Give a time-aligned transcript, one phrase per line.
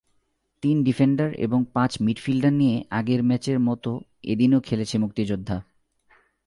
[0.63, 3.91] তিন ডিফেন্ডার এবং পাঁচ মিডফিল্ডার নিয়ে আগের ম্যাচের মতো
[4.23, 5.57] এদিনও খেলেছে মুক্তিযোদ্ধা।